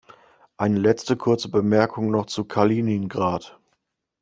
[0.57, 3.59] Eine letzte kurze Bemerkung noch zu Kaliningrad.